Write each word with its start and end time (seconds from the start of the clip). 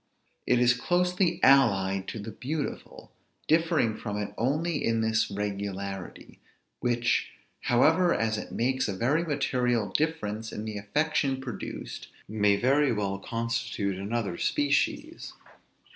It 0.47 0.59
is 0.59 0.73
closely 0.73 1.39
allied 1.43 2.07
to 2.07 2.17
the 2.17 2.31
beautiful, 2.31 3.11
differing 3.47 3.95
from 3.95 4.17
it 4.17 4.33
only 4.35 4.83
in 4.83 5.01
this 5.01 5.29
regularity; 5.29 6.39
which, 6.79 7.27
however, 7.59 8.11
as 8.11 8.35
it 8.35 8.51
makes 8.51 8.87
a 8.87 8.93
very 8.97 9.23
material 9.23 9.89
difference 9.95 10.51
in 10.51 10.65
the 10.65 10.79
affection 10.79 11.39
produced, 11.39 12.07
may 12.27 12.55
very 12.55 12.91
well 12.91 13.19
constitute 13.19 13.99
another 13.99 14.39
species. 14.39 15.33